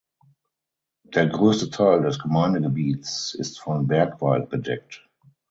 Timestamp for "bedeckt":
4.49-5.07